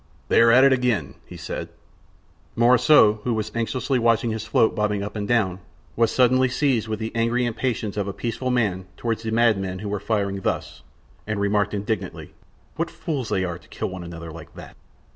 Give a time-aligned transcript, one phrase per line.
[0.29, 1.69] "They are at it again!" he said.
[2.55, 5.59] Morissot, who was anxiously watching his float bobbing up and down,
[5.95, 9.89] was suddenly seized with the angry impatience of a peaceful man toward the madmen who
[9.89, 10.81] were firing thus,
[11.27, 12.33] and remarked indignantly:
[12.77, 14.75] "What fools they are to kill one another like that!"